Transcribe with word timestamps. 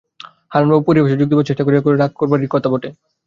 হারানবাবু 0.51 0.83
পরিহাসে 0.87 1.19
যোগ 1.19 1.27
দিবার 1.29 1.47
চেষ্টা 1.49 1.65
করিয়া 1.65 1.81
কহিলেন, 1.83 2.01
রাগ 2.01 2.11
করবারই 2.15 2.53
কথা 2.53 2.67
বটে। 2.73 2.89